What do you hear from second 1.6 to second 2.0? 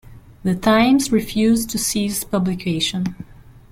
to